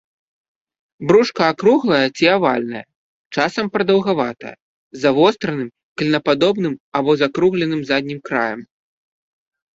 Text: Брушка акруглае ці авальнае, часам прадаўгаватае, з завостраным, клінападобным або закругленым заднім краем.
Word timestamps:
Брушка 1.09 1.41
акруглае 1.53 1.99
ці 2.15 2.25
авальнае, 2.35 2.81
часам 3.35 3.65
прадаўгаватае, 3.75 4.55
з 4.97 5.03
завостраным, 5.03 5.69
клінападобным 6.01 6.73
або 7.03 7.11
закругленым 7.23 7.81
заднім 7.93 8.19
краем. 8.33 8.61